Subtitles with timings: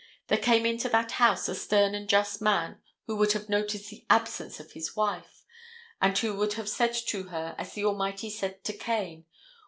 [0.29, 4.03] There came into that house a stern and just man who would have noticed the
[4.09, 5.43] absence of his wife,
[6.01, 9.25] and who would have said to her, as the Almighty said to Cain.